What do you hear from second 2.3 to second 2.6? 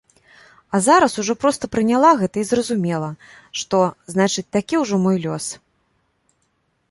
і